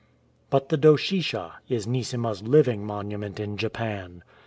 *'"' 0.27 0.49
But 0.49 0.69
the 0.69 0.77
Doshisha 0.79 1.57
is 1.69 1.85
Neesima's 1.85 2.41
living 2.41 2.83
monument 2.83 3.39
in 3.39 3.55
Japan. 3.55 4.23